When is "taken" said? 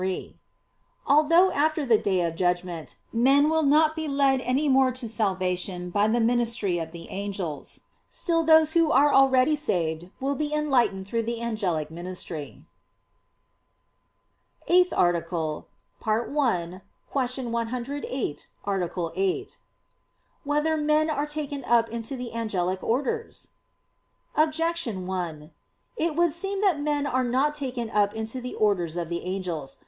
21.27-21.63, 27.53-27.91